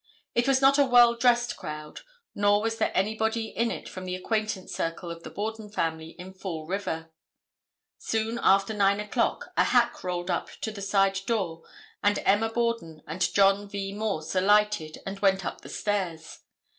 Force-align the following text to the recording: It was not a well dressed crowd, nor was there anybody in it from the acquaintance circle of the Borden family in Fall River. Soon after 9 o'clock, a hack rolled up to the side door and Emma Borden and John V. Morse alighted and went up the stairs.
It 0.33 0.47
was 0.47 0.61
not 0.61 0.79
a 0.79 0.83
well 0.83 1.13
dressed 1.15 1.55
crowd, 1.57 1.99
nor 2.33 2.59
was 2.59 2.79
there 2.79 2.91
anybody 2.95 3.49
in 3.49 3.69
it 3.69 3.87
from 3.87 4.05
the 4.05 4.15
acquaintance 4.15 4.73
circle 4.73 5.11
of 5.11 5.21
the 5.21 5.29
Borden 5.29 5.69
family 5.69 6.15
in 6.17 6.33
Fall 6.33 6.65
River. 6.65 7.11
Soon 7.99 8.39
after 8.41 8.73
9 8.73 8.99
o'clock, 8.99 9.51
a 9.55 9.65
hack 9.65 10.03
rolled 10.03 10.31
up 10.31 10.49
to 10.61 10.71
the 10.71 10.81
side 10.81 11.19
door 11.27 11.61
and 12.01 12.17
Emma 12.25 12.49
Borden 12.49 13.03
and 13.05 13.31
John 13.35 13.69
V. 13.69 13.93
Morse 13.93 14.33
alighted 14.33 14.97
and 15.05 15.19
went 15.19 15.45
up 15.45 15.61
the 15.61 15.69
stairs. 15.69 16.39